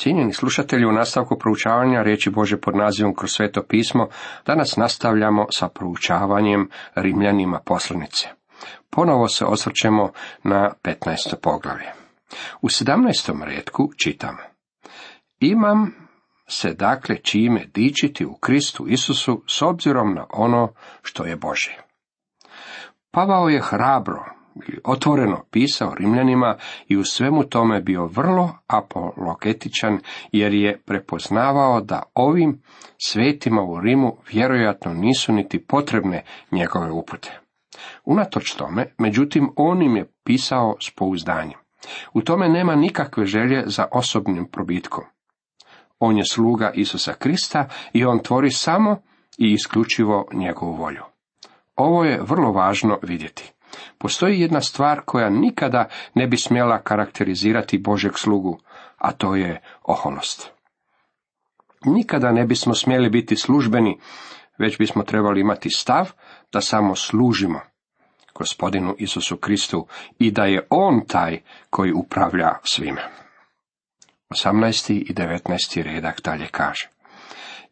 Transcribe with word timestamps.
Cijenjeni 0.00 0.32
slušatelji, 0.32 0.86
u 0.86 0.92
nastavku 0.92 1.38
proučavanja 1.38 2.02
riječi 2.02 2.30
Bože 2.30 2.60
pod 2.60 2.76
nazivom 2.76 3.14
kroz 3.14 3.30
sveto 3.30 3.62
pismo, 3.62 4.08
danas 4.46 4.76
nastavljamo 4.76 5.46
sa 5.50 5.68
proučavanjem 5.68 6.68
Rimljanima 6.94 7.60
poslanice. 7.64 8.28
Ponovo 8.90 9.28
se 9.28 9.44
osvrćemo 9.44 10.10
na 10.44 10.72
15. 10.82 11.34
poglavlje. 11.42 11.92
U 12.62 12.68
17. 12.68 13.44
redku 13.44 13.90
čitamo. 14.02 14.38
Imam 15.40 15.94
se 16.48 16.74
dakle 16.74 17.16
čime 17.16 17.66
dičiti 17.74 18.26
u 18.26 18.34
Kristu 18.34 18.86
Isusu 18.88 19.42
s 19.46 19.62
obzirom 19.62 20.14
na 20.14 20.26
ono 20.32 20.72
što 21.02 21.24
je 21.24 21.36
Bože. 21.36 21.76
Pavao 23.10 23.48
je 23.48 23.62
hrabro 23.62 24.39
ili 24.54 24.80
otvoreno 24.84 25.44
pisao 25.50 25.94
Rimljanima 25.94 26.56
i 26.88 26.96
u 26.96 27.04
svemu 27.04 27.44
tome 27.44 27.80
bio 27.80 28.06
vrlo 28.06 28.56
apologetičan 28.66 29.98
jer 30.32 30.54
je 30.54 30.78
prepoznavao 30.86 31.80
da 31.80 32.02
ovim 32.14 32.62
svetima 32.98 33.62
u 33.62 33.80
Rimu 33.80 34.16
vjerojatno 34.32 34.94
nisu 34.94 35.32
niti 35.32 35.66
potrebne 35.66 36.22
njegove 36.50 36.90
upute. 36.90 37.40
Unatoč 38.04 38.52
tome, 38.54 38.94
međutim, 38.98 39.50
on 39.56 39.82
im 39.82 39.96
je 39.96 40.12
pisao 40.24 40.76
s 40.80 40.90
pouzdanjem. 40.90 41.58
U 42.14 42.20
tome 42.20 42.48
nema 42.48 42.74
nikakve 42.74 43.24
želje 43.24 43.62
za 43.66 43.86
osobnim 43.92 44.46
probitkom. 44.52 45.04
On 45.98 46.18
je 46.18 46.24
sluga 46.24 46.70
Isusa 46.74 47.12
Krista 47.12 47.68
i 47.92 48.04
on 48.04 48.18
tvori 48.18 48.50
samo 48.50 49.02
i 49.38 49.52
isključivo 49.52 50.26
njegovu 50.32 50.72
volju. 50.72 51.02
Ovo 51.76 52.04
je 52.04 52.20
vrlo 52.22 52.52
važno 52.52 52.98
vidjeti. 53.02 53.52
Postoji 53.98 54.40
jedna 54.40 54.60
stvar 54.60 55.00
koja 55.04 55.30
nikada 55.30 55.88
ne 56.14 56.26
bi 56.26 56.36
smjela 56.36 56.82
karakterizirati 56.82 57.78
Božeg 57.78 58.12
slugu, 58.18 58.58
a 58.98 59.12
to 59.12 59.36
je 59.36 59.62
oholost. 59.82 60.50
Nikada 61.84 62.32
ne 62.32 62.44
bismo 62.44 62.74
smjeli 62.74 63.10
biti 63.10 63.36
službeni, 63.36 64.00
već 64.58 64.78
bismo 64.78 65.02
trebali 65.02 65.40
imati 65.40 65.70
stav 65.70 66.10
da 66.52 66.60
samo 66.60 66.94
služimo 66.94 67.60
gospodinu 68.34 68.94
Isusu 68.98 69.36
Kristu 69.36 69.86
i 70.18 70.30
da 70.30 70.44
je 70.44 70.66
On 70.70 71.06
taj 71.06 71.40
koji 71.70 71.92
upravlja 71.92 72.54
svime. 72.64 73.02
18. 74.30 74.92
i 74.92 75.14
19. 75.14 75.82
redak 75.82 76.20
dalje 76.20 76.46
kaže. 76.46 76.88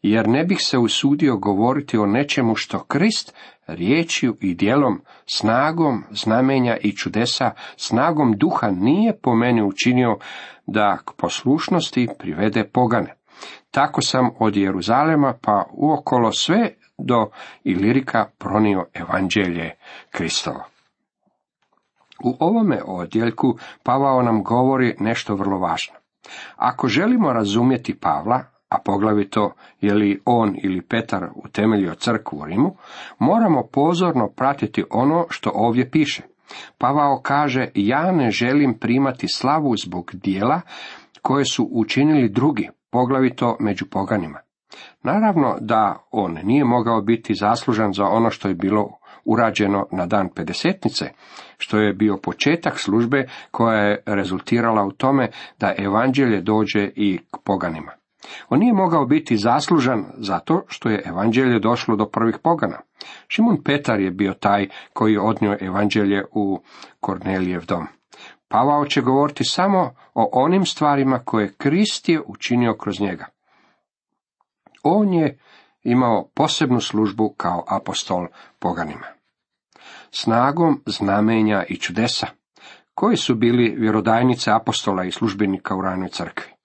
Jer 0.01 0.27
ne 0.27 0.43
bih 0.43 0.57
se 0.61 0.77
usudio 0.77 1.37
govoriti 1.37 1.97
o 1.97 2.05
nečemu 2.05 2.55
što 2.55 2.83
Krist 2.83 3.33
riječju 3.67 4.37
i 4.41 4.55
djelom, 4.55 5.01
snagom 5.25 6.03
znamenja 6.11 6.77
i 6.77 6.95
čudesa, 6.95 7.51
snagom 7.77 8.33
duha 8.37 8.67
nije 8.71 9.17
po 9.21 9.35
meni 9.35 9.63
učinio 9.63 10.17
da 10.67 10.97
k 10.97 11.11
poslušnosti 11.17 12.07
privede 12.19 12.63
pogane. 12.63 13.15
Tako 13.71 14.01
sam 14.01 14.29
od 14.39 14.55
Jeruzalema 14.55 15.33
pa 15.41 15.65
uokolo 15.73 16.31
sve 16.31 16.69
do 16.97 17.29
Ilirika 17.63 18.25
pronio 18.37 18.85
evanđelje 18.93 19.71
Kristovo. 20.11 20.63
U 22.23 22.37
ovome 22.39 22.81
odjeljku 22.85 23.57
Pavao 23.83 24.21
nam 24.21 24.43
govori 24.43 24.95
nešto 24.99 25.35
vrlo 25.35 25.59
važno. 25.59 25.95
Ako 26.55 26.87
želimo 26.87 27.33
razumjeti 27.33 27.99
Pavla, 27.99 28.43
a 28.69 28.77
poglavito 28.85 29.51
je 29.81 29.93
li 29.93 30.21
on 30.25 30.55
ili 30.63 30.81
Petar 30.81 31.29
utemeljio 31.35 31.95
crkvu 31.95 32.39
u 32.39 32.45
Rimu, 32.45 32.75
moramo 33.19 33.63
pozorno 33.71 34.29
pratiti 34.35 34.83
ono 34.89 35.25
što 35.29 35.51
ovdje 35.53 35.89
piše. 35.91 36.23
Pavao 36.77 37.19
kaže, 37.23 37.67
ja 37.75 38.11
ne 38.11 38.31
želim 38.31 38.77
primati 38.79 39.27
slavu 39.27 39.77
zbog 39.77 40.11
dijela 40.13 40.61
koje 41.21 41.45
su 41.45 41.69
učinili 41.71 42.29
drugi, 42.29 42.69
poglavito 42.91 43.57
među 43.59 43.85
poganima. 43.85 44.39
Naravno 45.03 45.57
da 45.61 46.03
on 46.11 46.37
nije 46.43 46.65
mogao 46.65 47.01
biti 47.01 47.33
zaslužan 47.33 47.93
za 47.93 48.05
ono 48.05 48.29
što 48.29 48.47
je 48.47 48.55
bilo 48.55 48.89
urađeno 49.25 49.87
na 49.91 50.05
dan 50.05 50.29
pedesetnice, 50.35 51.05
što 51.57 51.77
je 51.77 51.93
bio 51.93 52.17
početak 52.23 52.79
službe 52.79 53.27
koja 53.51 53.81
je 53.81 54.03
rezultirala 54.05 54.83
u 54.85 54.91
tome 54.91 55.29
da 55.59 55.73
evanđelje 55.77 56.41
dođe 56.41 56.91
i 56.95 57.17
k 57.17 57.37
poganima. 57.43 57.98
On 58.49 58.59
nije 58.59 58.73
mogao 58.73 59.05
biti 59.05 59.37
zaslužan 59.37 60.05
zato 60.17 60.63
što 60.67 60.89
je 60.89 61.03
evanđelje 61.05 61.59
došlo 61.59 61.95
do 61.95 62.05
prvih 62.05 62.37
pogana. 62.43 62.79
Šimon 63.27 63.63
Petar 63.63 63.99
je 63.99 64.11
bio 64.11 64.33
taj 64.33 64.67
koji 64.93 65.13
je 65.13 65.21
odnio 65.21 65.57
evanđelje 65.61 66.25
u 66.31 66.61
Kornelijev 66.99 67.65
dom. 67.65 67.87
Pavao 68.47 68.85
će 68.85 69.01
govoriti 69.01 69.43
samo 69.43 69.93
o 70.13 70.29
onim 70.31 70.65
stvarima 70.65 71.19
koje 71.19 71.53
Krist 71.53 72.09
je 72.09 72.21
učinio 72.27 72.73
kroz 72.73 72.99
njega. 72.99 73.25
On 74.83 75.13
je 75.13 75.39
imao 75.83 76.29
posebnu 76.33 76.81
službu 76.81 77.33
kao 77.37 77.65
apostol 77.67 78.27
poganima. 78.59 79.05
Snagom 80.11 80.83
znamenja 80.85 81.63
i 81.69 81.77
čudesa, 81.77 82.27
koji 82.93 83.17
su 83.17 83.35
bili 83.35 83.75
vjerodajnice 83.77 84.51
apostola 84.51 85.03
i 85.03 85.11
službenika 85.11 85.75
u 85.75 85.81
ranoj 85.81 86.09
crkvi. 86.09 86.58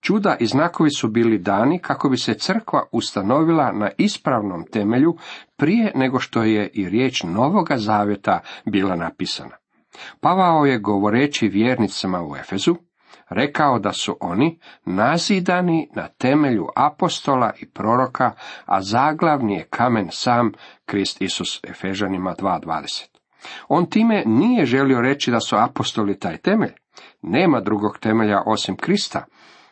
Čuda 0.00 0.36
i 0.40 0.46
znakovi 0.46 0.90
su 0.90 1.08
bili 1.08 1.38
dani 1.38 1.78
kako 1.78 2.08
bi 2.08 2.16
se 2.16 2.34
crkva 2.34 2.82
ustanovila 2.92 3.72
na 3.72 3.90
ispravnom 3.98 4.64
temelju 4.72 5.16
prije 5.56 5.92
nego 5.94 6.18
što 6.18 6.42
je 6.42 6.70
i 6.74 6.88
riječ 6.88 7.22
Novoga 7.22 7.76
Zavjeta 7.76 8.40
bila 8.64 8.96
napisana. 8.96 9.56
Pavao 10.20 10.66
je 10.66 10.78
govoreći 10.78 11.48
vjernicama 11.48 12.22
u 12.22 12.36
Efezu, 12.36 12.76
rekao 13.28 13.78
da 13.78 13.92
su 13.92 14.16
oni 14.20 14.60
nazidani 14.84 15.88
na 15.94 16.08
temelju 16.08 16.66
apostola 16.76 17.52
i 17.60 17.70
proroka, 17.70 18.32
a 18.64 18.82
zaglavni 18.82 19.54
je 19.54 19.66
kamen 19.70 20.08
sam 20.10 20.52
Krist 20.86 21.22
Isus 21.22 21.60
Efežanima 21.64 22.34
2.20. 22.38 23.04
On 23.68 23.86
time 23.86 24.22
nije 24.26 24.66
želio 24.66 25.00
reći 25.00 25.30
da 25.30 25.40
su 25.40 25.56
apostoli 25.56 26.18
taj 26.18 26.36
temelj. 26.36 26.72
Nema 27.22 27.60
drugog 27.60 27.98
temelja 27.98 28.42
osim 28.46 28.76
Krista, 28.76 29.24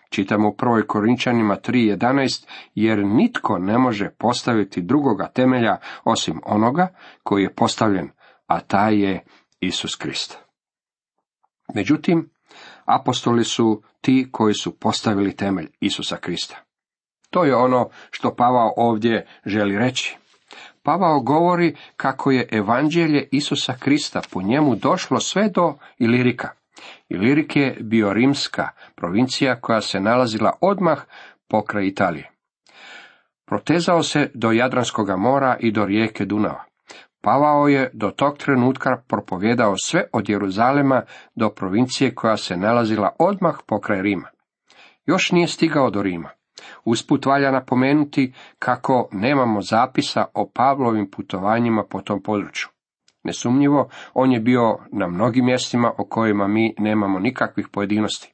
Čitamo 0.09 0.49
u 0.49 0.56
prvoj 0.56 0.87
Korinčanima 0.87 1.56
3.11, 1.56 2.47
jer 2.75 3.06
nitko 3.06 3.59
ne 3.59 3.78
može 3.78 4.11
postaviti 4.11 4.83
drugoga 4.83 5.28
temelja 5.28 5.77
osim 6.05 6.41
onoga 6.44 6.89
koji 7.22 7.43
je 7.43 7.55
postavljen, 7.55 8.11
a 8.47 8.61
taj 8.61 9.00
je 9.00 9.25
Isus 9.61 9.97
Krist. 9.97 10.39
Međutim, 11.75 12.31
apostoli 12.84 13.45
su 13.45 13.83
ti 14.00 14.28
koji 14.33 14.55
su 14.55 14.78
postavili 14.78 15.37
temelj 15.37 15.69
Isusa 15.81 16.16
Krista. 16.16 16.56
To 17.31 17.45
je 17.45 17.56
ono 17.56 17.89
što 18.11 18.34
Pavao 18.34 18.72
ovdje 18.77 19.27
želi 19.47 19.78
reći. 19.78 20.16
Pavao 20.83 21.21
govori 21.21 21.77
kako 21.97 22.31
je 22.31 22.49
evanđelje 22.53 23.28
Isusa 23.33 23.75
Krista 23.81 24.21
po 24.33 24.43
njemu 24.43 24.75
došlo 24.75 25.21
sve 25.21 25.49
do 25.49 25.75
Ilirika. 25.99 26.49
Ilirik 27.09 27.56
je 27.56 27.76
bio 27.81 28.12
rimska 28.12 28.69
provincija 28.94 29.60
koja 29.60 29.81
se 29.81 30.00
nalazila 30.00 30.53
odmah 30.60 30.98
pokraj 31.48 31.87
Italije. 31.87 32.31
Protezao 33.47 34.03
se 34.03 34.31
do 34.34 34.53
Jadranskog 34.53 35.09
mora 35.19 35.56
i 35.60 35.72
do 35.72 35.84
rijeke 35.84 36.25
Dunava. 36.25 36.65
Pavao 37.20 37.69
je 37.69 37.91
do 37.92 38.10
tog 38.10 38.38
trenutka 38.38 39.03
propovjedao 39.09 39.76
sve 39.76 40.04
od 40.12 40.28
Jeruzalema 40.28 41.03
do 41.34 41.50
provincije 41.50 42.15
koja 42.15 42.36
se 42.36 42.56
nalazila 42.56 43.10
odmah 43.19 43.56
pokraj 43.66 44.03
Rima. 44.03 44.28
Još 45.06 45.32
nije 45.32 45.48
stigao 45.48 45.91
do 45.91 46.03
Rima. 46.03 46.31
Usput 46.84 47.26
valja 47.26 47.50
napomenuti 47.50 48.32
kako 48.59 49.09
nemamo 49.12 49.60
zapisa 49.60 50.25
o 50.34 50.50
Pavlovim 50.54 51.10
putovanjima 51.10 51.84
po 51.91 52.00
tom 52.00 52.22
području. 52.22 52.69
Nesumnjivo, 53.26 53.88
on 54.14 54.32
je 54.32 54.41
bio 54.41 54.78
na 54.92 55.06
mnogim 55.06 55.44
mjestima 55.44 55.92
o 55.98 56.04
kojima 56.04 56.48
mi 56.48 56.75
nemamo 56.78 57.19
nikakvih 57.19 57.69
pojedinosti. 57.72 58.32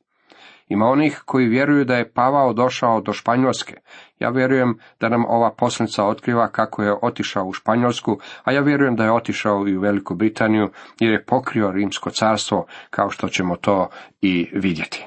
Ima 0.68 0.86
onih 0.86 1.22
koji 1.24 1.48
vjeruju 1.48 1.84
da 1.84 1.96
je 1.96 2.12
Pavao 2.12 2.52
došao 2.52 3.00
do 3.00 3.12
Španjolske. 3.12 3.74
Ja 4.18 4.30
vjerujem 4.30 4.78
da 5.00 5.08
nam 5.08 5.24
ova 5.28 5.50
poslanica 5.50 6.04
otkriva 6.04 6.48
kako 6.48 6.82
je 6.82 6.94
otišao 7.02 7.44
u 7.44 7.52
Španjolsku, 7.52 8.18
a 8.44 8.52
ja 8.52 8.60
vjerujem 8.60 8.96
da 8.96 9.04
je 9.04 9.12
otišao 9.12 9.68
i 9.68 9.76
u 9.76 9.80
Veliku 9.80 10.14
Britaniju 10.14 10.70
jer 11.00 11.12
je 11.12 11.24
pokrio 11.24 11.72
Rimsko 11.72 12.10
carstvo, 12.10 12.66
kao 12.90 13.10
što 13.10 13.28
ćemo 13.28 13.56
to 13.56 13.88
i 14.20 14.50
vidjeti. 14.52 15.06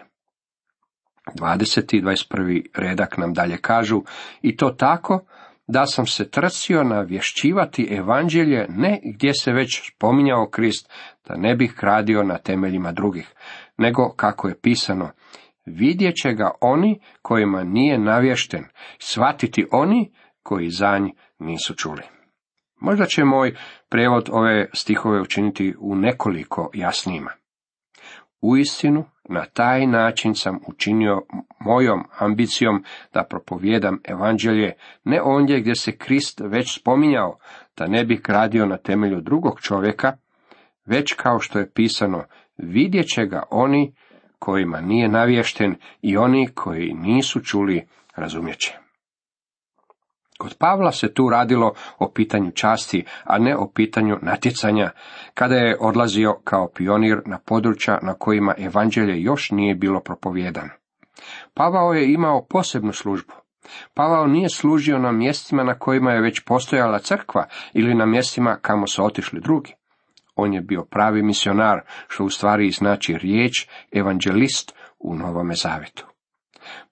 20. 1.33 1.97
i 1.97 2.01
21. 2.01 2.65
redak 2.75 3.17
nam 3.17 3.33
dalje 3.33 3.57
kažu, 3.57 4.01
i 4.41 4.57
to 4.57 4.69
tako 4.69 5.19
da 5.67 5.85
sam 5.85 6.05
se 6.05 6.29
trcio 6.29 6.83
navješćivati 6.83 7.87
evanđelje 7.91 8.65
ne 8.69 8.99
gdje 9.03 9.33
se 9.33 9.51
već 9.51 9.91
spominjao 9.95 10.49
Krist, 10.49 10.91
da 11.27 11.35
ne 11.37 11.55
bih 11.55 11.73
kradio 11.77 12.23
na 12.23 12.37
temeljima 12.37 12.91
drugih, 12.91 13.33
nego 13.77 14.13
kako 14.15 14.47
je 14.47 14.59
pisano, 14.61 15.09
vidjet 15.65 16.15
će 16.15 16.33
ga 16.33 16.51
oni 16.61 16.99
kojima 17.21 17.63
nije 17.63 17.97
navješten, 17.99 18.65
shvatiti 18.99 19.67
oni 19.71 20.11
koji 20.43 20.69
zanj 20.69 21.09
nisu 21.39 21.73
čuli. 21.75 22.01
Možda 22.79 23.05
će 23.05 23.23
moj 23.23 23.55
prevod 23.89 24.29
ove 24.31 24.69
stihove 24.73 25.21
učiniti 25.21 25.75
u 25.79 25.95
nekoliko 25.95 26.69
jasnijima. 26.73 27.31
U 28.41 28.57
istinu, 28.57 29.05
Na 29.29 29.45
taj 29.45 29.87
način 29.87 30.35
sam 30.35 30.59
učinio 30.67 31.21
mojom 31.59 32.03
ambicijom 32.17 32.83
da 33.13 33.23
propovijedam 33.23 33.99
evanđelje, 34.03 34.73
ne 35.03 35.21
ondje 35.21 35.59
gdje 35.59 35.75
se 35.75 35.97
Krist 35.97 36.41
već 36.43 36.79
spominjao, 36.79 37.37
da 37.77 37.87
ne 37.87 38.05
bih 38.05 38.21
gradio 38.21 38.65
na 38.65 38.77
temelju 38.77 39.21
drugog 39.21 39.61
čovjeka, 39.61 40.17
već 40.85 41.13
kao 41.13 41.39
što 41.39 41.59
je 41.59 41.71
pisano, 41.71 42.23
vidjet 42.57 43.07
će 43.07 43.25
ga 43.25 43.43
oni 43.51 43.93
kojima 44.39 44.81
nije 44.81 45.07
navješten 45.07 45.75
i 46.01 46.17
oni 46.17 46.47
koji 46.47 46.93
nisu 46.93 47.39
čuli 47.39 47.87
razumjeće. 48.15 48.84
Kod 50.37 50.57
Pavla 50.57 50.91
se 50.91 51.13
tu 51.13 51.29
radilo 51.29 51.73
o 51.99 52.11
pitanju 52.11 52.51
časti, 52.51 53.05
a 53.23 53.39
ne 53.39 53.57
o 53.57 53.71
pitanju 53.75 54.17
natjecanja, 54.21 54.89
kada 55.33 55.55
je 55.55 55.77
odlazio 55.79 56.39
kao 56.43 56.67
pionir 56.75 57.21
na 57.25 57.39
područja 57.45 57.99
na 58.01 58.13
kojima 58.13 58.53
evanđelje 58.57 59.21
još 59.21 59.51
nije 59.51 59.75
bilo 59.75 59.99
propovijedano. 59.99 60.69
Pavao 61.53 61.93
je 61.93 62.13
imao 62.13 62.45
posebnu 62.49 62.93
službu. 62.93 63.33
Pavao 63.93 64.27
nije 64.27 64.49
služio 64.49 64.99
na 64.99 65.11
mjestima 65.11 65.63
na 65.63 65.79
kojima 65.79 66.11
je 66.11 66.21
već 66.21 66.39
postojala 66.45 66.99
crkva 66.99 67.45
ili 67.73 67.95
na 67.95 68.05
mjestima 68.05 68.57
kamo 68.61 68.87
su 68.87 69.05
otišli 69.05 69.39
drugi. 69.41 69.73
On 70.35 70.53
je 70.53 70.61
bio 70.61 70.83
pravi 70.83 71.23
misionar, 71.23 71.81
što 72.07 72.23
u 72.23 72.29
stvari 72.29 72.71
znači 72.71 73.17
riječ 73.17 73.67
evanđelist 73.91 74.75
u 74.99 75.15
Novome 75.15 75.53
Zavetu. 75.53 76.07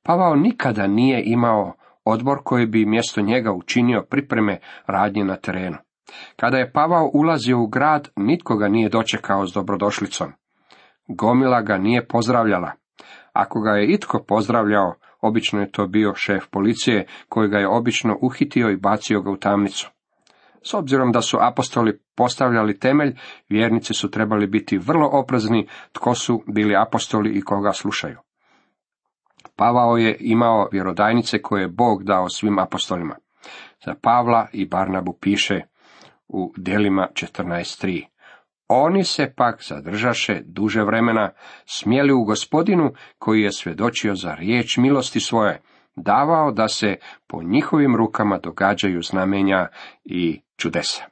Pavao 0.03 0.35
nikada 0.35 0.87
nije 0.87 1.23
imao 1.25 1.73
odbor 2.05 2.39
koji 2.43 2.65
bi 2.65 2.85
mjesto 2.85 3.21
njega 3.21 3.51
učinio 3.51 4.05
pripreme 4.09 4.59
radnje 4.87 5.23
na 5.23 5.35
terenu. 5.35 5.77
Kada 6.35 6.57
je 6.57 6.71
Pavao 6.71 7.11
ulazio 7.13 7.61
u 7.61 7.67
grad, 7.67 8.09
nitko 8.15 8.57
ga 8.57 8.67
nije 8.67 8.89
dočekao 8.89 9.47
s 9.47 9.53
dobrodošlicom. 9.53 10.31
Gomila 11.07 11.61
ga 11.61 11.77
nije 11.77 12.07
pozdravljala. 12.07 12.71
Ako 13.33 13.61
ga 13.61 13.71
je 13.71 13.93
itko 13.93 14.23
pozdravljao, 14.27 14.95
obično 15.21 15.61
je 15.61 15.71
to 15.71 15.87
bio 15.87 16.13
šef 16.15 16.43
policije, 16.51 17.05
koji 17.29 17.49
ga 17.49 17.57
je 17.57 17.67
obično 17.67 18.17
uhitio 18.21 18.69
i 18.69 18.77
bacio 18.77 19.21
ga 19.21 19.31
u 19.31 19.37
tamnicu. 19.37 19.89
S 20.65 20.73
obzirom 20.73 21.11
da 21.11 21.21
su 21.21 21.37
apostoli 21.41 21.99
postavljali 22.15 22.79
temelj, 22.79 23.15
vjernici 23.49 23.93
su 23.93 24.11
trebali 24.11 24.47
biti 24.47 24.77
vrlo 24.77 25.09
oprezni 25.11 25.67
tko 25.91 26.15
su 26.15 26.43
bili 26.47 26.75
apostoli 26.75 27.29
i 27.29 27.41
koga 27.41 27.71
slušaju. 27.71 28.17
Pavao 29.55 29.97
je 29.97 30.17
imao 30.19 30.69
vjerodajnice 30.71 31.41
koje 31.41 31.61
je 31.61 31.67
Bog 31.67 32.03
dao 32.03 32.29
svim 32.29 32.59
apostolima. 32.59 33.15
Za 33.85 33.95
Pavla 34.01 34.47
i 34.53 34.65
Barnabu 34.65 35.17
piše 35.21 35.61
u 36.27 36.53
djelima 36.57 37.07
14.3. 37.13 38.05
Oni 38.67 39.03
se 39.03 39.33
pak 39.37 39.63
zadržaše 39.63 40.41
duže 40.45 40.83
vremena, 40.83 41.31
smjeli 41.65 42.13
u 42.13 42.23
gospodinu 42.23 42.93
koji 43.17 43.41
je 43.41 43.51
svjedočio 43.51 44.15
za 44.15 44.35
riječ 44.35 44.77
milosti 44.77 45.19
svoje, 45.19 45.61
davao 45.95 46.51
da 46.51 46.67
se 46.67 46.95
po 47.27 47.43
njihovim 47.43 47.95
rukama 47.95 48.37
događaju 48.37 49.01
znamenja 49.01 49.67
i 50.03 50.41
čudesa. 50.57 51.03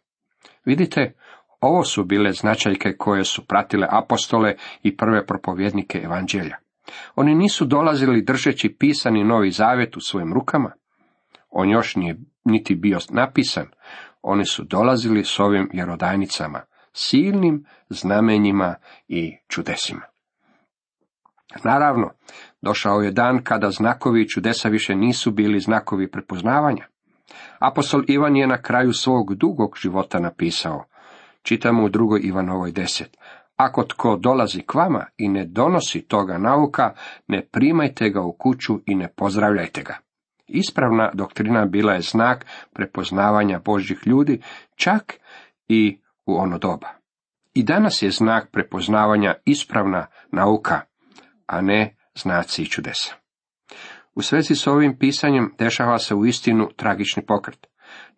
Vidite, 0.65 1.13
ovo 1.61 1.83
su 1.83 2.03
bile 2.03 2.31
značajke 2.31 2.95
koje 2.97 3.23
su 3.23 3.47
pratile 3.47 3.87
apostole 3.91 4.55
i 4.83 4.97
prve 4.97 5.25
propovjednike 5.25 5.97
evanđelja. 5.97 6.57
Oni 7.16 7.36
nisu 7.36 7.66
dolazili 7.66 8.22
držeći 8.22 8.75
pisani 8.80 9.24
novi 9.24 9.51
zavjet 9.51 9.98
u 9.98 10.01
svojim 10.01 10.33
rukama. 10.33 10.72
On 11.50 11.69
još 11.69 11.95
nije 11.95 12.19
niti 12.44 12.75
bio 12.75 13.00
napisan. 13.10 13.68
Oni 14.22 14.45
su 14.45 14.63
dolazili 14.63 15.24
s 15.24 15.39
ovim 15.39 15.69
vjerodajnicama, 15.74 16.62
silnim 16.94 17.66
znamenjima 17.89 18.75
i 19.07 19.38
čudesima. 19.48 20.01
Naravno, 21.63 22.10
došao 22.62 23.01
je 23.01 23.12
dan 23.12 23.44
kada 23.44 23.69
znakovi 23.69 24.22
i 24.22 24.30
čudesa 24.30 24.69
više 24.69 24.95
nisu 24.95 25.31
bili 25.31 25.60
znakovi 25.60 26.12
prepoznavanja. 26.12 26.88
Apostol 27.60 28.04
Ivan 28.07 28.36
je 28.36 28.48
na 28.48 28.62
kraju 28.62 28.94
svog 28.94 29.36
dugog 29.36 29.78
života 29.81 30.19
napisao, 30.19 30.86
čitamo 31.44 31.83
u 31.83 31.89
drugoj 31.89 32.22
Ivanovoj 32.24 32.72
deset, 32.72 33.18
ako 33.65 33.83
tko 33.83 34.15
dolazi 34.15 34.61
k 34.61 34.75
vama 34.75 35.05
i 35.17 35.29
ne 35.29 35.45
donosi 35.45 36.01
toga 36.01 36.37
nauka, 36.37 36.93
ne 37.27 37.41
primajte 37.51 38.09
ga 38.09 38.21
u 38.21 38.33
kuću 38.33 38.79
i 38.85 38.95
ne 38.95 39.07
pozdravljajte 39.07 39.81
ga. 39.81 39.97
Ispravna 40.47 41.11
doktrina 41.13 41.65
bila 41.65 41.93
je 41.93 42.01
znak 42.01 42.45
prepoznavanja 42.73 43.59
Božjih 43.59 44.01
ljudi, 44.05 44.41
čak 44.75 45.13
i 45.67 45.99
u 46.25 46.35
ono 46.35 46.57
doba. 46.57 46.87
I 47.53 47.63
danas 47.63 48.01
je 48.01 48.11
znak 48.11 48.51
prepoznavanja 48.51 49.33
ispravna 49.45 50.05
nauka, 50.31 50.81
a 51.47 51.61
ne 51.61 51.95
znaci 52.15 52.61
i 52.61 52.65
čudesa. 52.65 53.13
U 54.15 54.21
svezi 54.21 54.55
s 54.55 54.67
ovim 54.67 54.97
pisanjem 54.97 55.53
dešava 55.59 55.99
se 55.99 56.15
u 56.15 56.25
istinu 56.25 56.69
tragični 56.75 57.25
pokret. 57.25 57.67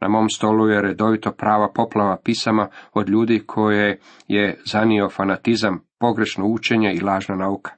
Na 0.01 0.07
mom 0.07 0.29
stolu 0.29 0.67
je 0.67 0.81
redovito 0.81 1.31
prava 1.31 1.71
poplava 1.75 2.17
pisama 2.23 2.67
od 2.93 3.09
ljudi 3.09 3.43
koje 3.45 3.99
je 4.27 4.61
zanio 4.65 5.09
fanatizam, 5.09 5.79
pogrešno 5.99 6.45
učenje 6.47 6.93
i 6.93 7.01
lažna 7.01 7.35
nauka. 7.35 7.71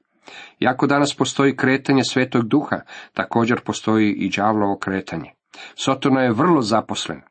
Iako 0.60 0.88
danas 0.88 1.16
postoji 1.18 1.56
kretanje 1.56 2.04
svetog 2.04 2.48
duha, 2.48 2.80
također 3.14 3.62
postoji 3.62 4.12
i 4.12 4.30
đavlovo 4.30 4.78
kretanje. 4.78 5.32
Sotona 5.76 6.22
je 6.22 6.32
vrlo 6.32 6.62
zaposlen. 6.62 7.22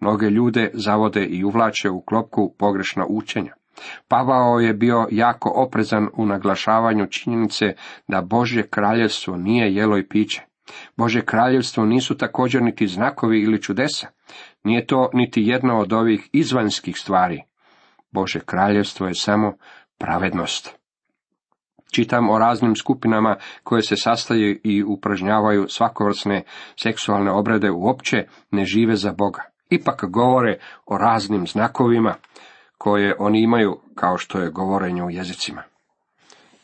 Mnoge 0.00 0.30
ljude 0.30 0.70
zavode 0.74 1.24
i 1.24 1.44
uvlače 1.44 1.90
u 1.90 2.00
klopku 2.00 2.54
pogrešna 2.58 3.04
učenja. 3.08 3.54
Pavao 4.08 4.58
je 4.58 4.74
bio 4.74 5.06
jako 5.10 5.52
oprezan 5.54 6.08
u 6.16 6.26
naglašavanju 6.26 7.06
činjenice 7.06 7.74
da 8.08 8.22
Božje 8.22 8.68
kraljevstvo 8.68 9.36
nije 9.36 9.74
jelo 9.74 9.98
i 9.98 10.08
piće. 10.08 10.42
Bože 10.96 11.20
kraljevstvo 11.24 11.84
nisu 11.84 12.16
također 12.16 12.62
niti 12.62 12.86
znakovi 12.86 13.40
ili 13.40 13.62
čudesa. 13.62 14.06
Nije 14.64 14.86
to 14.86 15.10
niti 15.12 15.42
jedna 15.42 15.78
od 15.78 15.92
ovih 15.92 16.28
izvanjskih 16.32 16.98
stvari. 16.98 17.42
Bože 18.10 18.40
kraljevstvo 18.40 19.06
je 19.06 19.14
samo 19.14 19.52
pravednost. 19.98 20.78
Čitam 21.90 22.30
o 22.30 22.38
raznim 22.38 22.76
skupinama 22.76 23.36
koje 23.62 23.82
se 23.82 23.96
sastaju 23.96 24.60
i 24.64 24.82
upražnjavaju 24.82 25.66
svakovrsne 25.68 26.42
seksualne 26.76 27.30
obrede 27.30 27.70
uopće 27.70 28.26
ne 28.50 28.64
žive 28.64 28.96
za 28.96 29.12
Boga. 29.12 29.42
Ipak 29.70 30.04
govore 30.04 30.58
o 30.86 30.98
raznim 30.98 31.46
znakovima 31.46 32.14
koje 32.78 33.16
oni 33.18 33.42
imaju 33.42 33.80
kao 33.94 34.18
što 34.18 34.38
je 34.38 34.50
govorenje 34.50 35.02
u 35.02 35.10
jezicima. 35.10 35.62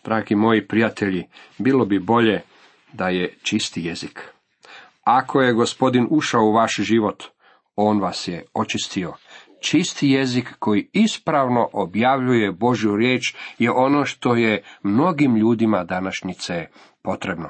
Dragi 0.04 0.34
moji 0.34 0.66
prijatelji, 0.66 1.26
bilo 1.58 1.84
bi 1.84 1.98
bolje 1.98 2.42
da 2.94 3.08
je 3.08 3.34
čisti 3.42 3.84
jezik. 3.84 4.20
Ako 5.04 5.40
je 5.40 5.52
gospodin 5.52 6.06
ušao 6.10 6.42
u 6.42 6.52
vaš 6.52 6.76
život, 6.76 7.24
on 7.76 8.00
vas 8.00 8.28
je 8.28 8.44
očistio. 8.54 9.12
Čisti 9.60 10.10
jezik 10.10 10.54
koji 10.58 10.88
ispravno 10.92 11.68
objavljuje 11.72 12.52
Božju 12.52 12.96
riječ 12.96 13.34
je 13.58 13.70
ono 13.70 14.04
što 14.04 14.34
je 14.34 14.62
mnogim 14.82 15.36
ljudima 15.36 15.84
današnjice 15.84 16.66
potrebno. 17.02 17.48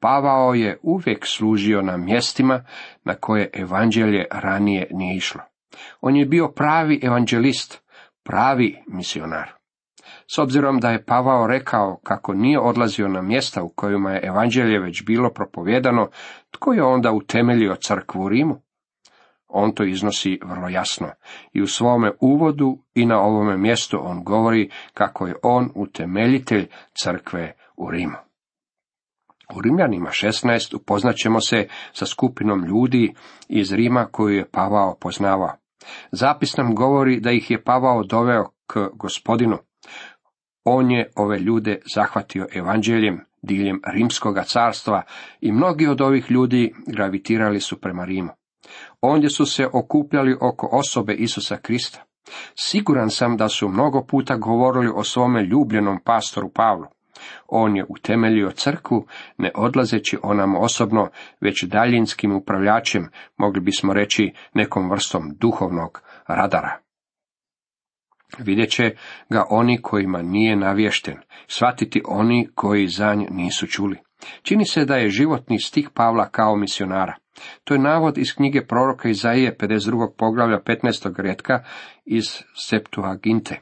Pavao 0.00 0.54
je 0.54 0.78
uvijek 0.82 1.26
služio 1.26 1.82
na 1.82 1.96
mjestima 1.96 2.64
na 3.04 3.14
koje 3.14 3.50
evanđelje 3.52 4.24
ranije 4.30 4.88
nije 4.90 5.16
išlo. 5.16 5.40
On 6.00 6.16
je 6.16 6.26
bio 6.26 6.48
pravi 6.48 7.00
evanđelist, 7.02 7.82
pravi 8.24 8.82
misionar. 8.86 9.55
S 10.34 10.38
obzirom 10.38 10.80
da 10.80 10.90
je 10.90 11.04
Pavao 11.04 11.46
rekao 11.46 12.00
kako 12.04 12.34
nije 12.34 12.60
odlazio 12.60 13.08
na 13.08 13.22
mjesta 13.22 13.62
u 13.62 13.68
kojima 13.68 14.10
je 14.10 14.20
evanđelje 14.24 14.78
već 14.78 15.04
bilo 15.04 15.30
propovjedano, 15.30 16.08
tko 16.50 16.72
je 16.72 16.82
onda 16.82 17.12
utemeljio 17.12 17.74
crkvu 17.74 18.22
u 18.22 18.28
Rimu? 18.28 18.56
On 19.48 19.74
to 19.74 19.84
iznosi 19.84 20.40
vrlo 20.44 20.68
jasno 20.68 21.08
i 21.52 21.62
u 21.62 21.66
svome 21.66 22.12
uvodu 22.20 22.78
i 22.94 23.06
na 23.06 23.20
ovome 23.20 23.56
mjestu 23.56 23.98
on 24.02 24.24
govori 24.24 24.70
kako 24.94 25.26
je 25.26 25.34
on 25.42 25.70
utemeljitelj 25.74 26.66
crkve 27.02 27.52
u 27.76 27.90
Rimu. 27.90 28.16
U 29.54 29.60
Rimljanima 29.60 30.10
16 30.10 30.76
upoznat 30.76 31.16
ćemo 31.16 31.40
se 31.40 31.68
sa 31.92 32.06
skupinom 32.06 32.64
ljudi 32.64 33.14
iz 33.48 33.72
Rima 33.72 34.06
koju 34.12 34.36
je 34.36 34.50
Pavao 34.50 34.96
poznavao. 35.00 35.52
Zapis 36.12 36.56
nam 36.56 36.74
govori 36.74 37.20
da 37.20 37.30
ih 37.30 37.50
je 37.50 37.62
Pavao 37.62 38.02
doveo 38.02 38.44
k 38.66 38.88
gospodinu. 38.94 39.58
On 40.68 40.90
je 40.90 41.10
ove 41.16 41.38
ljude 41.38 41.78
zahvatio 41.94 42.46
evanđeljem 42.54 43.20
diljem 43.42 43.80
rimskoga 43.86 44.42
carstva 44.42 45.02
i 45.40 45.52
mnogi 45.52 45.86
od 45.86 46.00
ovih 46.00 46.30
ljudi 46.30 46.74
gravitirali 46.86 47.60
su 47.60 47.80
prema 47.80 48.04
Rimu. 48.04 48.30
Ondje 49.00 49.30
su 49.30 49.46
se 49.46 49.66
okupljali 49.72 50.36
oko 50.40 50.68
osobe 50.72 51.14
Isusa 51.14 51.56
Krista. 51.56 52.02
Siguran 52.54 53.10
sam 53.10 53.36
da 53.36 53.48
su 53.48 53.68
mnogo 53.68 54.06
puta 54.06 54.36
govorili 54.36 54.92
o 54.94 55.04
svome 55.04 55.42
ljubljenom 55.42 55.98
pastoru 56.04 56.50
Pavlu. 56.54 56.86
On 57.48 57.76
je 57.76 57.86
utemeljio 57.88 58.50
crkvu, 58.50 59.06
ne 59.38 59.50
odlazeći 59.54 60.18
onam 60.22 60.56
osobno, 60.56 61.08
već 61.40 61.64
daljinskim 61.64 62.36
upravljačem, 62.36 63.08
mogli 63.36 63.60
bismo 63.60 63.92
reći 63.92 64.32
nekom 64.54 64.90
vrstom 64.90 65.22
duhovnog 65.40 66.02
radara. 66.26 66.85
Vidjet 68.38 68.70
će 68.70 68.90
ga 69.30 69.44
oni 69.50 69.82
kojima 69.82 70.22
nije 70.22 70.56
navješten, 70.56 71.16
shvatiti 71.46 72.02
oni 72.08 72.48
koji 72.54 72.86
za 72.86 73.14
nj 73.14 73.26
nisu 73.30 73.66
čuli. 73.66 73.98
Čini 74.42 74.64
se 74.64 74.84
da 74.84 74.96
je 74.96 75.10
životni 75.10 75.58
stih 75.58 75.90
Pavla 75.94 76.28
kao 76.28 76.56
misionara. 76.56 77.14
To 77.64 77.74
je 77.74 77.80
navod 77.80 78.18
iz 78.18 78.34
knjige 78.36 78.66
proroka 78.66 79.08
Izaije 79.08 79.56
52. 79.60 80.08
poglavlja 80.18 80.60
15. 80.60 81.22
redka 81.22 81.64
iz 82.04 82.24
Septuaginte. 82.54 83.60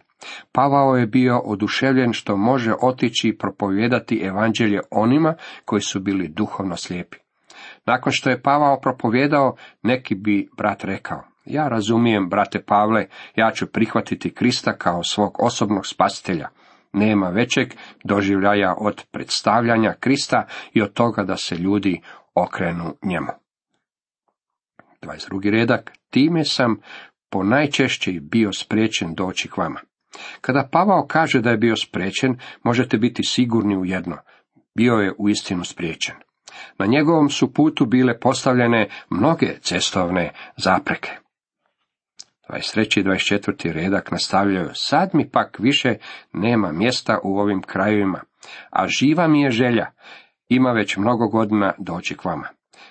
Pavao 0.52 0.96
je 0.96 1.06
bio 1.06 1.38
oduševljen 1.38 2.12
što 2.12 2.36
može 2.36 2.72
otići 2.82 3.28
i 3.28 3.38
propovijedati 3.38 4.20
evanđelje 4.24 4.80
onima 4.90 5.34
koji 5.64 5.82
su 5.82 6.00
bili 6.00 6.28
duhovno 6.28 6.76
slijepi. 6.76 7.16
Nakon 7.86 8.12
što 8.12 8.30
je 8.30 8.42
Pavao 8.42 8.80
propovjedao, 8.80 9.56
neki 9.82 10.14
bi 10.14 10.48
brat 10.56 10.84
rekao, 10.84 11.22
ja 11.44 11.68
razumijem, 11.68 12.28
brate 12.28 12.62
Pavle, 12.62 13.06
ja 13.36 13.50
ću 13.50 13.66
prihvatiti 13.66 14.34
Krista 14.34 14.76
kao 14.76 15.02
svog 15.02 15.36
osobnog 15.42 15.86
spasitelja. 15.86 16.48
Nema 16.92 17.28
većeg 17.28 17.74
doživljaja 18.04 18.74
od 18.78 19.04
predstavljanja 19.10 19.94
Krista 20.00 20.46
i 20.72 20.82
od 20.82 20.92
toga 20.92 21.22
da 21.22 21.36
se 21.36 21.56
ljudi 21.56 22.00
okrenu 22.34 22.96
njemu. 23.02 23.32
22. 25.02 25.50
redak, 25.50 25.92
time 26.10 26.44
sam 26.44 26.80
po 27.30 27.42
najčešće 27.42 28.12
bio 28.20 28.52
spriječen 28.52 29.14
doći 29.14 29.48
k 29.48 29.56
vama. 29.56 29.80
Kada 30.40 30.68
Pavao 30.72 31.06
kaže 31.06 31.40
da 31.40 31.50
je 31.50 31.56
bio 31.56 31.76
spriječen, 31.76 32.38
možete 32.62 32.98
biti 32.98 33.22
sigurni 33.22 33.76
u 33.76 33.84
jedno. 33.84 34.16
Bio 34.74 34.94
je 34.94 35.14
uistinu 35.18 35.64
spriječen. 35.64 36.14
Na 36.78 36.86
njegovom 36.86 37.30
su 37.30 37.54
putu 37.54 37.86
bile 37.86 38.18
postavljene 38.20 38.88
mnoge 39.10 39.58
cestovne 39.60 40.32
zapreke. 40.56 41.23
23. 42.48 43.00
i 43.00 43.04
24. 43.04 43.72
redak 43.72 44.10
nastavljaju, 44.10 44.70
sad 44.74 45.10
mi 45.12 45.30
pak 45.30 45.58
više 45.58 45.94
nema 46.32 46.72
mjesta 46.72 47.18
u 47.24 47.38
ovim 47.38 47.62
krajevima, 47.62 48.20
a 48.70 48.88
živa 48.88 49.28
mi 49.28 49.42
je 49.42 49.50
želja, 49.50 49.86
ima 50.48 50.72
već 50.72 50.96
mnogo 50.96 51.28
godina 51.28 51.72
doći 51.78 52.16
k 52.16 52.24
vama. 52.24 52.48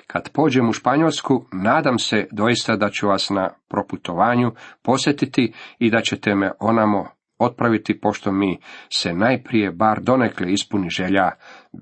Kad 0.07 0.29
pođem 0.29 0.69
u 0.69 0.74
Španjolsku, 0.74 1.45
nadam 1.51 2.00
se 2.00 2.27
doista 2.31 2.75
da 2.75 2.89
ću 2.89 3.07
vas 3.07 3.29
na 3.29 3.50
proputovanju 3.69 4.51
posjetiti 4.81 5.53
i 5.79 5.91
da 5.91 6.01
ćete 6.01 6.36
me 6.36 6.51
onamo 6.60 7.07
otpraviti, 7.38 8.00
pošto 8.00 8.31
mi 8.31 8.60
se 8.93 9.13
najprije 9.13 9.72
bar 9.72 10.01
donekle 10.01 10.51
ispuni 10.51 10.89
želja 10.89 11.31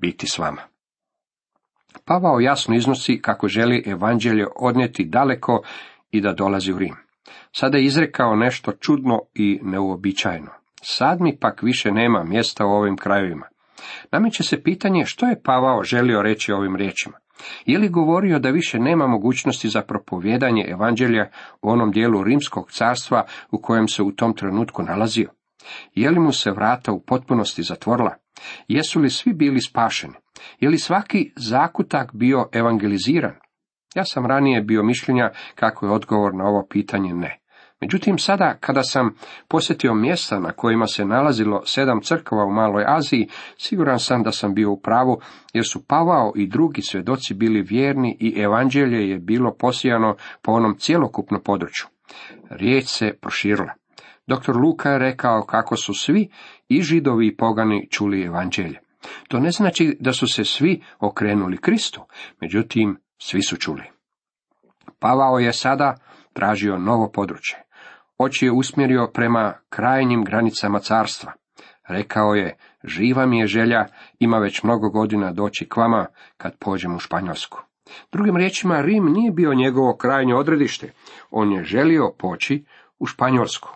biti 0.00 0.26
s 0.26 0.38
vama. 0.38 0.62
Pavao 2.04 2.40
jasno 2.40 2.74
iznosi 2.74 3.20
kako 3.22 3.48
želi 3.48 3.82
evanđelje 3.86 4.46
odnijeti 4.56 5.04
daleko 5.04 5.62
i 6.10 6.20
da 6.20 6.32
dolazi 6.32 6.72
u 6.72 6.78
Rim. 6.78 6.94
Sada 7.52 7.78
je 7.78 7.84
izrekao 7.84 8.36
nešto 8.36 8.72
čudno 8.72 9.20
i 9.34 9.60
neuobičajeno. 9.62 10.50
Sad 10.82 11.20
mi 11.20 11.38
pak 11.40 11.62
više 11.62 11.92
nema 11.92 12.24
mjesta 12.24 12.66
u 12.66 12.70
ovim 12.70 12.96
krajevima. 12.96 13.46
Nameće 14.12 14.42
se 14.42 14.62
pitanje 14.62 15.04
što 15.06 15.26
je 15.26 15.42
Pavao 15.42 15.82
želio 15.82 16.22
reći 16.22 16.52
ovim 16.52 16.76
riječima. 16.76 17.16
Je 17.66 17.78
li 17.78 17.88
govorio 17.88 18.38
da 18.38 18.50
više 18.50 18.78
nema 18.78 19.06
mogućnosti 19.06 19.68
za 19.68 19.82
propovjedanje 19.82 20.64
evanđelja 20.68 21.30
u 21.62 21.70
onom 21.70 21.90
dijelu 21.90 22.24
rimskog 22.24 22.70
carstva 22.70 23.24
u 23.50 23.62
kojem 23.62 23.88
se 23.88 24.02
u 24.02 24.12
tom 24.12 24.36
trenutku 24.36 24.82
nalazio? 24.82 25.30
Je 25.94 26.10
li 26.10 26.20
mu 26.20 26.32
se 26.32 26.50
vrata 26.50 26.92
u 26.92 27.00
potpunosti 27.00 27.62
zatvorila? 27.62 28.14
Jesu 28.68 29.00
li 29.00 29.10
svi 29.10 29.32
bili 29.32 29.60
spašeni? 29.60 30.14
Je 30.60 30.68
li 30.68 30.78
svaki 30.78 31.32
zakutak 31.36 32.10
bio 32.14 32.48
evangeliziran? 32.52 33.34
Ja 33.94 34.04
sam 34.04 34.26
ranije 34.26 34.62
bio 34.62 34.82
mišljenja 34.82 35.30
kako 35.54 35.86
je 35.86 35.92
odgovor 35.92 36.34
na 36.34 36.44
ovo 36.44 36.66
pitanje 36.70 37.14
ne. 37.14 37.38
Međutim, 37.80 38.18
sada 38.18 38.56
kada 38.60 38.82
sam 38.82 39.14
posjetio 39.48 39.94
mjesta 39.94 40.40
na 40.40 40.52
kojima 40.52 40.86
se 40.86 41.04
nalazilo 41.04 41.62
sedam 41.66 42.00
crkava 42.00 42.44
u 42.44 42.52
Maloj 42.52 42.84
Aziji, 42.86 43.28
siguran 43.58 43.98
sam 43.98 44.22
da 44.22 44.32
sam 44.32 44.54
bio 44.54 44.70
u 44.70 44.80
pravu, 44.80 45.20
jer 45.52 45.64
su 45.66 45.86
Pavao 45.86 46.32
i 46.36 46.46
drugi 46.46 46.82
svjedoci 46.82 47.34
bili 47.34 47.62
vjerni 47.62 48.16
i 48.20 48.40
evanđelje 48.40 49.08
je 49.08 49.18
bilo 49.18 49.54
posijano 49.58 50.16
po 50.42 50.52
onom 50.52 50.76
cjelokupnom 50.78 51.42
području. 51.44 51.86
Riječ 52.50 52.84
se 52.84 53.12
proširila. 53.20 53.72
Dr. 54.26 54.56
Luka 54.56 54.90
je 54.90 54.98
rekao 54.98 55.42
kako 55.42 55.76
su 55.76 55.94
svi, 55.94 56.28
i 56.68 56.82
židovi 56.82 57.26
i 57.26 57.36
pogani, 57.36 57.88
čuli 57.90 58.22
evanđelje. 58.22 58.78
To 59.28 59.40
ne 59.40 59.50
znači 59.50 59.96
da 60.00 60.12
su 60.12 60.26
se 60.26 60.44
svi 60.44 60.82
okrenuli 61.00 61.56
Kristu, 61.56 62.00
međutim, 62.40 62.96
svi 63.22 63.42
su 63.42 63.56
čuli. 63.56 63.82
Pavao 64.98 65.38
je 65.38 65.52
sada 65.52 65.96
tražio 66.32 66.78
novo 66.78 67.10
područje. 67.10 67.62
Oči 68.18 68.44
je 68.44 68.52
usmjerio 68.52 69.10
prema 69.14 69.54
krajnjim 69.68 70.24
granicama 70.24 70.78
carstva. 70.78 71.32
Rekao 71.88 72.34
je, 72.34 72.56
živa 72.84 73.26
mi 73.26 73.38
je 73.38 73.46
želja, 73.46 73.86
ima 74.18 74.38
već 74.38 74.62
mnogo 74.62 74.90
godina 74.90 75.32
doći 75.32 75.68
k 75.68 75.76
vama 75.76 76.06
kad 76.36 76.56
pođem 76.58 76.94
u 76.94 76.98
Španjolsku. 76.98 77.58
Drugim 78.12 78.36
riječima, 78.36 78.80
Rim 78.80 79.12
nije 79.12 79.30
bio 79.30 79.54
njegovo 79.54 79.96
krajnje 79.96 80.34
odredište. 80.34 80.92
On 81.30 81.52
je 81.52 81.64
želio 81.64 82.12
poći 82.18 82.64
u 82.98 83.06
Španjolsku. 83.06 83.68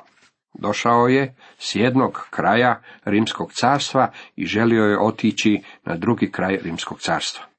Došao 0.54 1.08
je 1.08 1.34
s 1.58 1.74
jednog 1.74 2.26
kraja 2.30 2.82
Rimskog 3.04 3.52
carstva 3.52 4.10
i 4.36 4.46
želio 4.46 4.84
je 4.84 5.00
otići 5.00 5.62
na 5.84 5.96
drugi 5.96 6.32
kraj 6.32 6.58
Rimskog 6.62 7.00
carstva. 7.00 7.55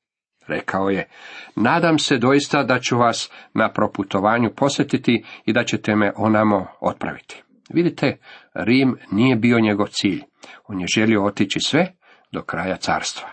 Rekao 0.48 0.90
je, 0.90 1.10
nadam 1.56 2.00
se 2.00 2.18
doista 2.18 2.64
da 2.64 2.80
ću 2.80 2.98
vas 2.98 3.32
na 3.54 3.72
proputovanju 3.72 4.50
posjetiti 4.56 5.24
i 5.46 5.54
da 5.54 5.64
ćete 5.64 5.96
me 5.96 6.12
onamo 6.16 6.66
otpraviti. 6.80 7.44
Vidite, 7.70 8.18
Rim 8.54 8.98
nije 9.12 9.36
bio 9.36 9.60
njegov 9.60 9.88
cilj. 9.88 10.24
On 10.68 10.80
je 10.80 10.88
želio 10.96 11.26
otići 11.26 11.60
sve 11.60 11.94
do 12.32 12.42
kraja 12.42 12.76
carstva. 12.76 13.30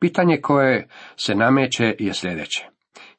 Pitanje 0.00 0.40
koje 0.40 0.88
se 1.16 1.34
nameće 1.34 1.94
je 1.98 2.14
sljedeće. 2.14 2.68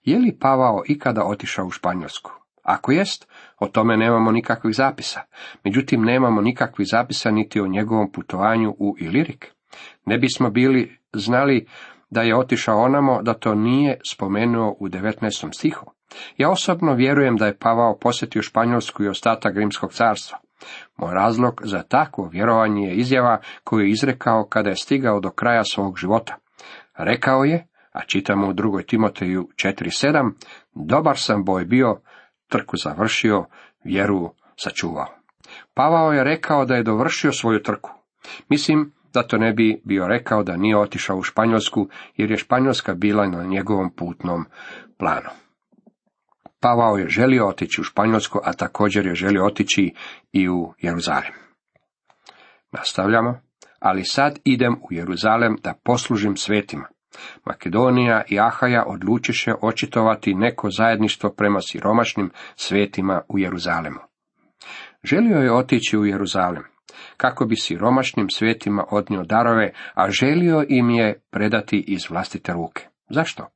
Je 0.04 0.20
li 0.20 0.38
Pavao 0.40 0.84
ikada 0.88 1.24
otišao 1.24 1.66
u 1.66 1.72
Španjolsku? 1.72 2.32
Ako 2.64 2.92
jest, 2.92 3.28
o 3.60 3.68
tome 3.68 3.98
nemamo 3.98 4.32
nikakvih 4.32 4.76
zapisa. 4.76 5.22
Međutim, 5.64 6.02
nemamo 6.02 6.42
nikakvih 6.42 6.88
zapisa 6.88 7.32
niti 7.32 7.60
o 7.60 7.68
njegovom 7.68 8.12
putovanju 8.12 8.76
u 8.80 8.96
Ilirik. 9.00 9.56
Ne 10.06 10.18
bismo 10.18 10.50
bili 10.50 10.98
znali 11.14 11.68
da 12.16 12.22
je 12.22 12.38
otišao 12.38 12.82
onamo 12.82 13.22
da 13.22 13.34
to 13.34 13.56
nije 13.56 14.00
spomenuo 14.12 14.76
u 14.80 14.88
19. 14.90 15.54
stihu. 15.54 15.86
Ja 16.38 16.50
osobno 16.50 16.94
vjerujem 16.94 17.38
da 17.38 17.46
je 17.46 17.58
Pavao 17.58 17.98
posjetio 17.98 18.42
Španjolsku 18.42 19.04
i 19.04 19.08
ostatak 19.08 19.56
Rimskog 19.56 19.94
carstva. 19.94 20.38
Moj 20.98 21.14
razlog 21.14 21.62
za 21.64 21.84
takvo 21.84 22.30
vjerovanje 22.32 22.88
je 22.88 22.96
izjava 22.96 23.40
koju 23.64 23.86
je 23.86 23.90
izrekao 23.90 24.46
kada 24.50 24.70
je 24.70 24.76
stigao 24.76 25.20
do 25.20 25.30
kraja 25.30 25.64
svog 25.64 25.98
života. 25.98 26.36
Rekao 26.98 27.44
je, 27.44 27.68
a 27.92 28.02
čitamo 28.06 28.48
u 28.48 28.54
drugoj 28.54 28.86
Timoteju 28.86 29.48
4.7, 29.56 30.32
dobar 30.74 31.18
sam 31.18 31.44
boj 31.44 31.66
bio, 31.66 32.02
trku 32.50 32.78
završio, 32.78 33.46
vjeru 33.84 34.34
sačuvao. 34.56 35.08
Pavao 35.74 36.12
je 36.14 36.24
rekao 36.24 36.66
da 36.66 36.76
je 36.76 36.84
dovršio 36.84 37.32
svoju 37.32 37.64
trku. 37.64 37.92
Mislim 38.50 38.94
da 39.16 39.28
to 39.28 39.38
ne 39.38 39.54
bi 39.54 39.82
bio 39.84 40.08
rekao 40.08 40.44
da 40.44 40.58
nije 40.58 40.78
otišao 40.78 41.18
u 41.18 41.24
Španjolsku, 41.24 41.90
jer 42.16 42.32
je 42.32 42.38
Španjolska 42.38 42.94
bila 42.94 43.28
na 43.28 43.44
njegovom 43.44 43.92
putnom 43.96 44.46
planu. 44.98 45.30
Pavao 46.60 46.98
je 46.98 47.10
želio 47.10 47.48
otići 47.48 47.82
u 47.82 47.84
Španjolsku, 47.84 48.40
a 48.44 48.54
također 48.54 49.06
je 49.06 49.16
želio 49.16 49.46
otići 49.46 49.94
i 50.32 50.50
u 50.50 50.74
Jeruzalem. 50.82 51.34
Nastavljamo, 52.72 53.40
ali 53.80 54.04
sad 54.04 54.40
idem 54.44 54.74
u 54.74 54.94
Jeruzalem 54.94 55.58
da 55.64 55.74
poslužim 55.84 56.36
svetima. 56.36 56.88
Makedonija 57.46 58.24
i 58.30 58.40
Ahaja 58.40 58.84
odlučiše 58.88 59.54
očitovati 59.62 60.34
neko 60.34 60.70
zajedništvo 60.70 61.30
prema 61.30 61.60
siromašnim 61.62 62.32
svetima 62.56 63.22
u 63.30 63.40
Jeruzalemu. 63.40 64.00
Želio 65.04 65.38
je 65.38 65.54
otići 65.54 65.98
u 65.98 66.06
Jeruzalem, 66.06 66.64
kako 67.18 67.46
bi 67.46 67.56
siromašnim 67.56 68.30
svetima 68.30 68.86
odnio 68.92 69.24
darove, 69.24 69.72
a 69.94 70.10
želio 70.10 70.66
im 70.70 70.90
je 70.90 71.22
predati 71.30 71.84
iz 71.88 72.10
vlastite 72.10 72.54
ruke. 72.54 72.88
Zašto? 73.10 73.48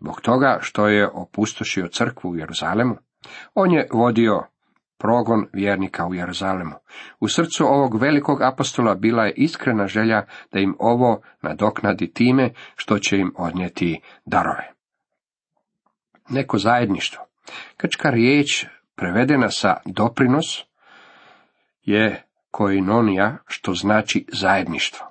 Zbog 0.00 0.20
toga 0.20 0.58
što 0.60 0.88
je 0.88 1.08
opustošio 1.08 1.88
crkvu 1.88 2.30
u 2.30 2.36
Jeruzalemu. 2.36 2.96
On 3.54 3.72
je 3.72 3.88
vodio 3.92 4.42
progon 4.98 5.46
vjernika 5.52 6.06
u 6.06 6.14
Jeruzalemu. 6.14 6.74
U 7.20 7.28
srcu 7.28 7.64
ovog 7.64 8.00
velikog 8.00 8.42
apostola 8.42 8.94
bila 8.94 9.24
je 9.24 9.34
iskrena 9.36 9.86
želja 9.86 10.24
da 10.52 10.58
im 10.58 10.76
ovo 10.78 11.20
nadoknadi 11.42 12.12
time 12.12 12.50
što 12.76 12.98
će 12.98 13.16
im 13.16 13.32
odnijeti 13.36 14.00
darove. 14.24 14.70
Neko 16.28 16.58
zajedništvo. 16.58 17.24
Krčka 17.76 18.10
riječ 18.10 18.66
prevedena 18.96 19.50
sa 19.50 19.76
doprinos 19.84 20.64
je 21.82 22.23
koinonija, 22.56 23.36
što 23.46 23.74
znači 23.74 24.26
zajedništvo. 24.32 25.06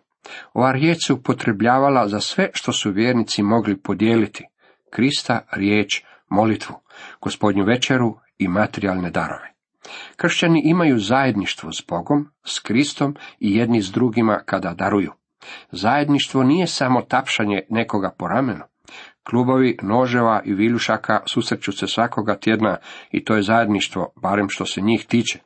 Ova 0.53 0.71
riječ 0.71 0.97
se 1.07 1.13
upotrebljavala 1.13 2.07
za 2.07 2.19
sve 2.19 2.49
što 2.53 2.71
su 2.71 2.91
vjernici 2.91 3.43
mogli 3.43 3.81
podijeliti. 3.81 4.43
Krista 4.89 5.39
riječ, 5.51 6.03
molitvu, 6.29 6.75
gospodnju 7.21 7.65
večeru 7.65 8.15
i 8.37 8.47
materijalne 8.47 9.09
darove. 9.09 9.53
Kršćani 10.15 10.61
imaju 10.65 10.99
zajedništvo 10.99 11.71
s 11.71 11.83
Bogom, 11.89 12.29
s 12.45 12.59
Kristom 12.59 13.15
i 13.39 13.55
jedni 13.55 13.81
s 13.81 13.91
drugima 13.91 14.39
kada 14.45 14.73
daruju. 14.73 15.11
Zajedništvo 15.71 16.43
nije 16.43 16.67
samo 16.67 17.01
tapšanje 17.01 17.61
nekoga 17.69 18.15
po 18.17 18.27
ramenu. 18.27 18.63
Klubovi 19.29 19.77
noževa 19.81 20.41
i 20.45 20.53
viljušaka 20.53 21.19
susreću 21.33 21.71
se 21.71 21.87
svakoga 21.87 22.35
tjedna 22.35 22.77
i 23.11 23.23
to 23.23 23.35
je 23.35 23.41
zajedništvo, 23.41 24.13
barem 24.21 24.49
što 24.49 24.65
se 24.65 24.81
njih 24.81 25.05
tiče. 25.05 25.39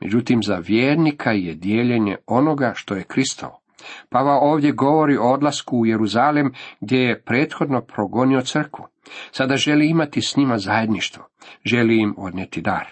Međutim, 0.00 0.42
za 0.42 0.56
vjernika 0.56 1.30
je 1.30 1.54
dijeljenje 1.54 2.16
onoga 2.26 2.72
što 2.74 2.94
je 2.94 3.04
Kristovo. 3.04 3.60
Pava 4.08 4.38
ovdje 4.40 4.72
govori 4.72 5.16
o 5.16 5.32
odlasku 5.32 5.78
u 5.78 5.86
Jeruzalem 5.86 6.52
gdje 6.80 6.98
je 6.98 7.22
prethodno 7.22 7.80
progonio 7.80 8.40
crkvu. 8.40 8.86
Sada 9.30 9.56
želi 9.56 9.88
imati 9.88 10.22
s 10.22 10.36
njima 10.36 10.58
zajedništvo, 10.58 11.28
želi 11.64 12.00
im 12.00 12.14
odnijeti 12.18 12.60
dar. 12.60 12.86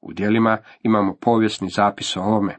U 0.00 0.12
dijelima 0.12 0.58
imamo 0.82 1.16
povijesni 1.20 1.68
zapis 1.68 2.16
o 2.16 2.20
ovome. 2.20 2.56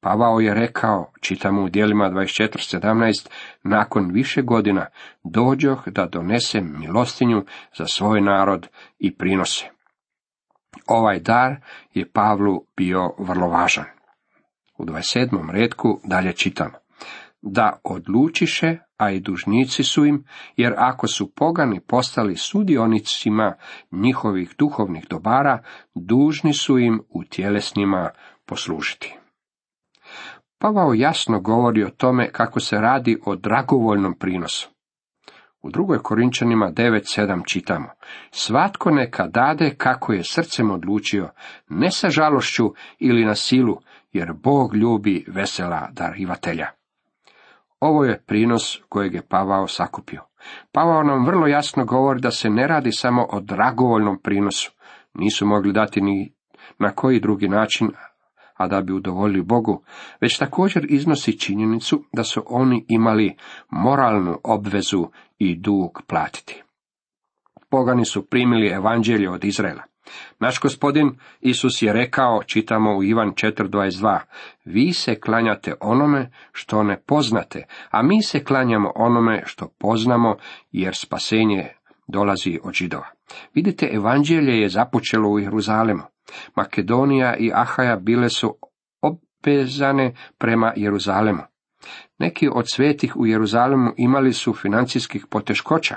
Pavao 0.00 0.40
je 0.40 0.54
rekao, 0.54 1.12
čitamo 1.20 1.62
u 1.62 1.68
dijelima 1.68 2.10
24.17, 2.10 3.28
nakon 3.62 4.10
više 4.12 4.42
godina 4.42 4.86
dođoh 5.24 5.88
da 5.88 6.06
donesem 6.06 6.74
milostinju 6.78 7.44
za 7.78 7.86
svoj 7.86 8.20
narod 8.20 8.68
i 8.98 9.16
prinose. 9.16 9.64
Ovaj 10.86 11.20
dar 11.20 11.56
je 11.94 12.10
Pavlu 12.12 12.64
bio 12.76 13.14
vrlo 13.18 13.48
važan. 13.48 13.84
U 14.78 14.84
27. 14.84 15.50
redku 15.50 16.00
dalje 16.04 16.32
čitamo 16.32 16.72
da 17.42 17.80
odlučiše, 17.84 18.78
a 18.96 19.10
i 19.10 19.20
dužnici 19.20 19.84
su 19.84 20.04
im, 20.04 20.24
jer 20.56 20.74
ako 20.76 21.06
su 21.06 21.30
pogani 21.34 21.80
postali 21.80 22.36
sudionicima 22.36 23.54
njihovih 23.90 24.54
duhovnih 24.58 25.06
dobara, 25.10 25.62
dužni 25.94 26.54
su 26.54 26.78
im 26.78 27.02
u 27.08 27.24
tjelesnima 27.24 28.10
poslužiti. 28.46 29.19
Pavao 30.62 30.94
jasno 30.94 31.40
govori 31.40 31.84
o 31.84 31.90
tome 31.90 32.32
kako 32.32 32.60
se 32.60 32.76
radi 32.76 33.18
o 33.26 33.36
dragovoljnom 33.36 34.14
prinosu. 34.18 34.70
U 35.62 35.70
drugoj 35.70 35.98
Korinčanima 35.98 36.72
9.7 36.72 37.42
čitamo. 37.52 37.88
Svatko 38.30 38.90
neka 38.90 39.26
dade 39.26 39.74
kako 39.78 40.12
je 40.12 40.24
srcem 40.24 40.70
odlučio, 40.70 41.28
ne 41.68 41.90
sa 41.90 42.10
žalošću 42.10 42.74
ili 42.98 43.24
na 43.24 43.34
silu, 43.34 43.80
jer 44.12 44.32
Bog 44.32 44.74
ljubi 44.74 45.24
vesela 45.28 45.88
darivatelja. 45.92 46.66
Ovo 47.80 48.04
je 48.04 48.22
prinos 48.26 48.80
kojeg 48.88 49.14
je 49.14 49.26
Pavao 49.28 49.66
sakupio. 49.66 50.22
Pavao 50.72 51.02
nam 51.02 51.26
vrlo 51.26 51.46
jasno 51.46 51.84
govori 51.84 52.20
da 52.20 52.30
se 52.30 52.50
ne 52.50 52.66
radi 52.66 52.92
samo 52.92 53.26
o 53.30 53.40
dragovoljnom 53.40 54.18
prinosu. 54.22 54.72
Nisu 55.14 55.46
mogli 55.46 55.72
dati 55.72 56.00
ni 56.00 56.34
na 56.78 56.90
koji 56.90 57.20
drugi 57.20 57.48
način, 57.48 57.90
a 58.60 58.66
da 58.68 58.80
bi 58.80 58.92
udovoljili 58.92 59.42
Bogu, 59.42 59.82
već 60.20 60.38
također 60.38 60.86
iznosi 60.88 61.38
činjenicu 61.38 62.04
da 62.12 62.24
su 62.24 62.42
oni 62.46 62.84
imali 62.88 63.36
moralnu 63.70 64.38
obvezu 64.44 65.06
i 65.38 65.56
dug 65.56 66.02
platiti. 66.06 66.62
Pogani 67.70 68.04
su 68.04 68.26
primili 68.26 68.68
evanđelje 68.68 69.30
od 69.30 69.44
Izraela. 69.44 69.82
Naš 70.38 70.60
gospodin 70.60 71.18
Isus 71.40 71.82
je 71.82 71.92
rekao, 71.92 72.42
čitamo 72.42 72.96
u 72.96 73.04
Ivan 73.04 73.32
4.22, 73.32 74.18
vi 74.64 74.92
se 74.92 75.20
klanjate 75.20 75.74
onome 75.80 76.30
što 76.52 76.82
ne 76.82 77.02
poznate, 77.06 77.66
a 77.90 78.02
mi 78.02 78.22
se 78.22 78.44
klanjamo 78.44 78.92
onome 78.94 79.42
što 79.46 79.68
poznamo, 79.78 80.36
jer 80.72 80.96
spasenje 80.96 81.68
dolazi 82.08 82.58
od 82.62 82.74
židova. 82.74 83.06
Vidite, 83.54 83.90
evanđelje 83.92 84.60
je 84.60 84.68
započelo 84.68 85.28
u 85.28 85.38
Jeruzalemu. 85.38 86.02
Makedonija 86.54 87.36
i 87.36 87.52
Ahaja 87.54 87.96
bile 87.96 88.28
su 88.28 88.56
obvezane 89.02 90.14
prema 90.38 90.72
Jeruzalemu. 90.76 91.42
Neki 92.18 92.48
od 92.52 92.64
svetih 92.72 93.16
u 93.16 93.26
Jeruzalemu 93.26 93.92
imali 93.96 94.32
su 94.32 94.54
financijskih 94.54 95.26
poteškoća, 95.30 95.96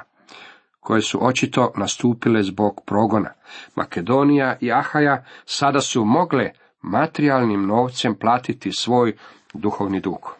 koje 0.79 1.01
su 1.01 1.25
očito 1.27 1.71
nastupile 1.75 2.43
zbog 2.43 2.81
progona. 2.85 3.33
Makedonija 3.75 4.57
i 4.61 4.71
Ahaja 4.71 5.25
sada 5.45 5.81
su 5.81 6.05
mogle 6.05 6.51
materijalnim 6.81 7.67
novcem 7.67 8.15
platiti 8.15 8.71
svoj 8.71 9.15
duhovni 9.53 9.99
dug. 9.99 10.35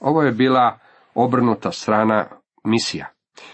Ovo 0.00 0.22
je 0.22 0.32
bila 0.32 0.78
obrnuta 1.14 1.72
strana 1.72 2.26
misija. 2.64 3.06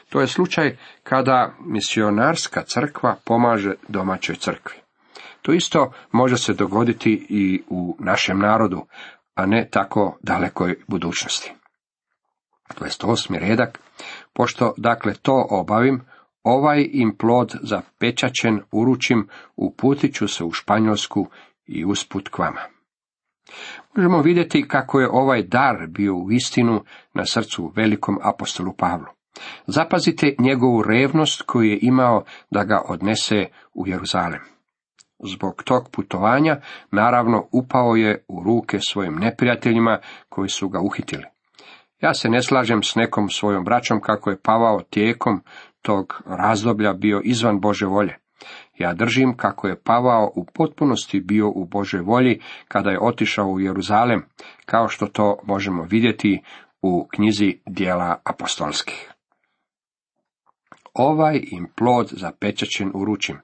To 0.08 0.20
je 0.20 0.26
slučaj 0.26 0.76
kada 1.02 1.54
misionarska 1.60 2.62
crkva 2.62 3.16
pomaže 3.24 3.74
domaćoj 3.88 4.36
crkvi. 4.36 4.83
To 5.44 5.52
isto 5.52 5.92
može 6.12 6.36
se 6.36 6.54
dogoditi 6.54 7.26
i 7.28 7.62
u 7.68 7.96
našem 7.98 8.38
narodu, 8.38 8.86
a 9.34 9.46
ne 9.46 9.68
tako 9.70 10.18
dalekoj 10.22 10.76
budućnosti. 10.88 11.52
28. 12.78 13.38
redak. 13.38 13.78
Pošto 14.32 14.74
dakle 14.76 15.14
to 15.14 15.46
obavim, 15.50 16.00
ovaj 16.42 16.88
im 16.92 17.16
plod 17.16 17.54
zapečačen 17.62 18.60
uručim, 18.72 19.28
uputit 19.56 20.14
ću 20.14 20.28
se 20.28 20.44
u 20.44 20.52
Španjolsku 20.52 21.26
i 21.66 21.84
usput 21.84 22.28
k 22.28 22.38
vama. 22.38 22.60
Možemo 23.96 24.22
vidjeti 24.22 24.68
kako 24.68 25.00
je 25.00 25.10
ovaj 25.10 25.42
dar 25.42 25.86
bio 25.88 26.14
u 26.14 26.32
istinu 26.32 26.84
na 27.14 27.26
srcu 27.26 27.72
velikom 27.76 28.18
apostolu 28.22 28.72
Pavlu. 28.72 29.06
Zapazite 29.66 30.34
njegovu 30.38 30.82
revnost 30.82 31.42
koju 31.42 31.70
je 31.70 31.78
imao 31.82 32.24
da 32.50 32.64
ga 32.64 32.82
odnese 32.88 33.46
u 33.74 33.86
Jeruzalem. 33.86 34.53
Zbog 35.26 35.62
tog 35.62 35.88
putovanja, 35.90 36.60
naravno, 36.90 37.48
upao 37.52 37.96
je 37.96 38.24
u 38.28 38.42
ruke 38.42 38.78
svojim 38.80 39.14
neprijateljima 39.14 39.98
koji 40.28 40.48
su 40.48 40.68
ga 40.68 40.80
uhitili. 40.80 41.24
Ja 42.00 42.14
se 42.14 42.28
ne 42.28 42.42
slažem 42.42 42.82
s 42.82 42.94
nekom 42.94 43.28
svojom 43.28 43.64
braćom 43.64 44.00
kako 44.00 44.30
je 44.30 44.40
Pavao 44.42 44.80
tijekom 44.90 45.42
tog 45.82 46.22
razdoblja 46.26 46.92
bio 46.92 47.20
izvan 47.24 47.60
Bože 47.60 47.86
volje. 47.86 48.16
Ja 48.78 48.94
držim 48.94 49.36
kako 49.36 49.68
je 49.68 49.80
Pavao 49.80 50.32
u 50.34 50.46
potpunosti 50.54 51.20
bio 51.20 51.48
u 51.48 51.64
Božoj 51.64 52.00
volji 52.00 52.40
kada 52.68 52.90
je 52.90 53.00
otišao 53.00 53.46
u 53.46 53.60
Jeruzalem, 53.60 54.24
kao 54.66 54.88
što 54.88 55.06
to 55.06 55.38
možemo 55.44 55.82
vidjeti 55.82 56.42
u 56.82 57.06
knjizi 57.14 57.58
dijela 57.66 58.20
apostolskih. 58.24 59.12
Ovaj 60.94 61.40
im 61.52 61.66
plod 61.76 62.08
zapečaćen 62.12 62.90
uručim 62.94 63.38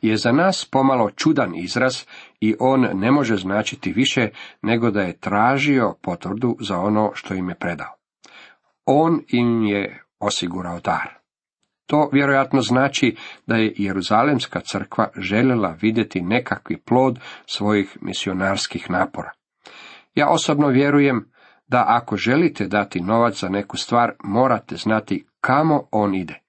je 0.00 0.16
za 0.16 0.32
nas 0.32 0.64
pomalo 0.70 1.10
čudan 1.10 1.54
izraz 1.54 2.04
i 2.40 2.54
on 2.60 2.88
ne 2.94 3.10
može 3.10 3.36
značiti 3.36 3.92
više 3.92 4.28
nego 4.62 4.90
da 4.90 5.02
je 5.02 5.20
tražio 5.20 5.94
potvrdu 6.02 6.56
za 6.60 6.78
ono 6.78 7.10
što 7.14 7.34
im 7.34 7.48
je 7.48 7.54
predao. 7.54 7.94
On 8.84 9.20
im 9.28 9.64
je 9.64 10.04
osigurao 10.18 10.80
dar. 10.80 11.22
To 11.86 12.08
vjerojatno 12.12 12.60
znači 12.60 13.16
da 13.46 13.56
je 13.56 13.74
Jeruzalemska 13.76 14.60
crkva 14.60 15.08
željela 15.16 15.76
vidjeti 15.80 16.20
nekakvi 16.20 16.76
plod 16.76 17.18
svojih 17.46 17.98
misionarskih 18.00 18.90
napora. 18.90 19.30
Ja 20.14 20.28
osobno 20.28 20.68
vjerujem 20.68 21.32
da 21.66 21.84
ako 21.88 22.16
želite 22.16 22.66
dati 22.66 23.00
novac 23.00 23.40
za 23.40 23.48
neku 23.48 23.76
stvar, 23.76 24.12
morate 24.24 24.76
znati 24.76 25.26
kamo 25.40 25.88
on 25.90 26.14
ide. 26.14 26.41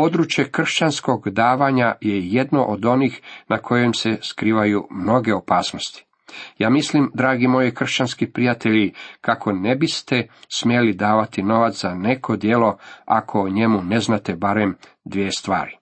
Područje 0.00 0.50
kršćanskog 0.50 1.30
davanja 1.30 1.94
je 2.00 2.28
jedno 2.28 2.62
od 2.62 2.84
onih 2.84 3.20
na 3.48 3.58
kojem 3.58 3.94
se 3.94 4.18
skrivaju 4.22 4.86
mnoge 4.90 5.34
opasnosti. 5.34 6.04
Ja 6.58 6.70
mislim, 6.70 7.10
dragi 7.14 7.48
moji 7.48 7.74
kršćanski 7.74 8.32
prijatelji, 8.32 8.92
kako 9.20 9.52
ne 9.52 9.76
biste 9.76 10.28
smjeli 10.48 10.92
davati 10.92 11.42
novac 11.42 11.80
za 11.80 11.94
neko 11.94 12.36
djelo 12.36 12.78
ako 13.04 13.42
o 13.42 13.48
njemu 13.48 13.82
ne 13.82 14.00
znate 14.00 14.36
barem 14.36 14.76
dvije 15.04 15.32
stvari. 15.32 15.76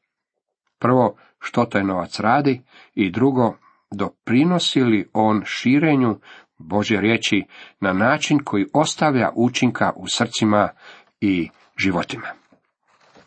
Prvo, 0.79 1.17
što 1.39 1.65
taj 1.65 1.85
novac 1.85 2.21
radi 2.21 2.63
i 2.95 3.11
drugo, 3.11 3.57
doprinosi 3.91 4.81
li 4.81 5.09
on 5.13 5.43
širenju 5.45 6.19
Bože 6.59 7.01
riječi 7.01 7.45
na 7.81 7.93
način 7.93 8.39
koji 8.45 8.67
ostavlja 8.73 9.31
učinka 9.35 9.93
u 9.97 10.09
srcima 10.09 10.69
i 11.21 11.49
životima. 11.77 12.46